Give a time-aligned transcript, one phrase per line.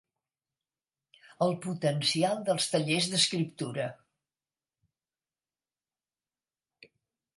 [1.47, 3.87] El potencial dels tallers d'escriptura.